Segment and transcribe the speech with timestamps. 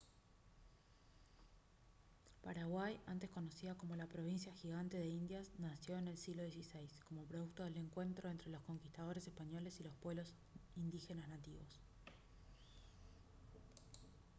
[2.41, 6.63] paraguay antes conocida como «la provincia gigante de indias» nació en el siglo xvi
[7.07, 10.33] como producto del encuentro entre los conquistadores españoles y los pueblos
[10.75, 11.79] indígenas nativos